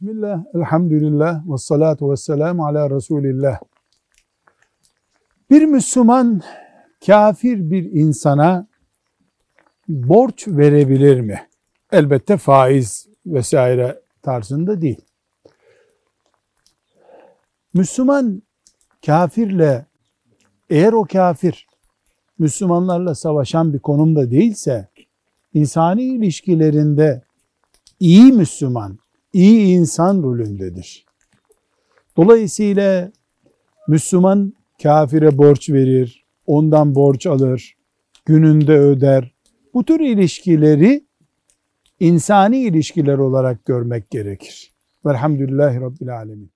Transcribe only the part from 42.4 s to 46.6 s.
ilişkiler olarak görmek gerekir. Velhamdülillahi Rabbil Alemin.